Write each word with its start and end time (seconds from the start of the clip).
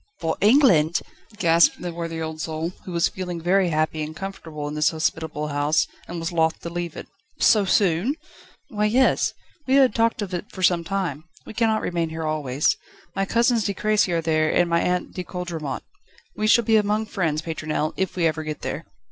"For 0.19 0.35
England?" 0.41 1.01
gasped 1.37 1.79
the 1.79 1.93
worthy 1.93 2.19
old 2.19 2.41
soul, 2.41 2.71
who 2.85 2.91
was 2.91 3.07
feeling 3.07 3.39
very 3.39 3.69
happy 3.69 4.01
and 4.01 4.15
comfortable 4.15 4.67
in 4.67 4.73
this 4.73 4.89
hospitable 4.89 5.49
house, 5.49 5.85
and 6.07 6.17
was 6.19 6.31
loth 6.31 6.59
to 6.61 6.71
leave 6.71 6.97
it. 6.97 7.07
"So 7.39 7.65
soon?" 7.65 8.15
"Why, 8.69 8.85
yes; 8.85 9.35
we 9.67 9.75
had 9.75 9.93
talked 9.93 10.23
of 10.23 10.33
it 10.33 10.51
for 10.51 10.63
some 10.63 10.83
time. 10.83 11.25
We 11.45 11.53
cannot 11.53 11.83
remain 11.83 12.09
here 12.09 12.25
always. 12.25 12.75
My 13.15 13.25
cousins 13.27 13.63
De 13.65 13.75
Crécy 13.75 14.11
are 14.11 14.21
there, 14.21 14.49
and 14.51 14.67
my 14.67 14.81
aunt 14.81 15.13
De 15.13 15.23
Coudremont. 15.23 15.83
We 16.35 16.47
shall 16.47 16.63
be 16.63 16.77
among 16.77 17.05
friends, 17.05 17.43
Pétronelle, 17.43 17.93
if 17.95 18.15
we 18.15 18.25
ever 18.25 18.41
get 18.43 18.61
there." 18.61 18.85